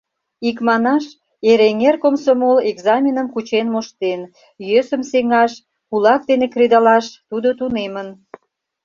[0.49, 1.05] Икманаш,
[1.49, 4.21] Эреҥер комсомол экзаменым кучен моштен,
[4.69, 5.51] йӧсым сеҥаш,
[5.89, 8.07] кулак дене кредалаш тудо тунемын.